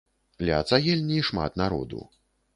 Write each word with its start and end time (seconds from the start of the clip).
Ля 0.47 0.57
цагельні 0.71 1.19
шмат 1.29 1.61
народу. 1.65 2.01